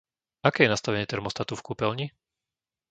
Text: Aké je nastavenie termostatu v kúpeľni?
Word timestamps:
Aké 0.47 0.59
je 0.65 0.73
nastavenie 0.73 1.05
termostatu 1.13 1.53
v 1.55 1.61
kúpeľni? 1.67 2.05